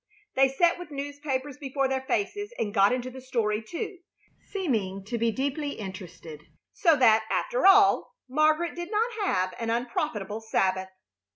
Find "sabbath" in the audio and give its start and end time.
10.41-10.89